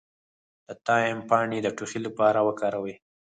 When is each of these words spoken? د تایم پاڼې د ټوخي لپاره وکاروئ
د 0.67 0.69
تایم 0.85 1.19
پاڼې 1.29 1.59
د 1.63 1.67
ټوخي 1.77 1.99
لپاره 2.07 2.39
وکاروئ 2.47 2.95